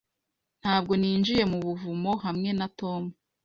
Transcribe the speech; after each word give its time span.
Ntabwo 0.61 0.93
ninjiye 1.01 1.43
mu 1.51 1.57
buvumo 1.65 2.11
hamwe 2.25 2.49
na 2.59 2.67
Tom. 2.79 3.01